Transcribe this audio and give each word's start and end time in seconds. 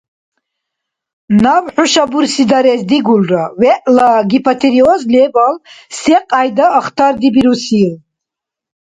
Наб 1.41 1.65
хӀуша 1.73 2.03
бурсидарес 2.11 2.81
дигулра 2.89 3.43
вегӀла 3.59 4.09
гипотиреоз 4.29 5.01
лебал 5.13 5.55
секьяйда 5.97 6.65
ахтардибирусил. 6.79 7.93